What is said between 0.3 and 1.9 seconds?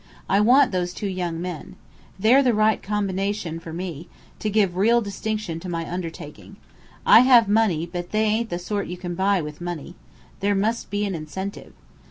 want those two young men.